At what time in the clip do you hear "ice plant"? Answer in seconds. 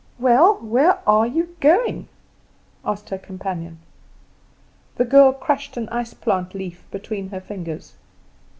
5.89-6.55